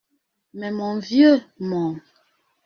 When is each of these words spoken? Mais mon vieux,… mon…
Mais 0.55 0.71
mon 0.71 0.97
vieux,… 0.97 1.39
mon… 1.59 1.95